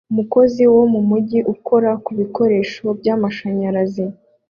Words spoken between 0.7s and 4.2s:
wo mumujyi ukora ku bikoresho by'amashanyarazi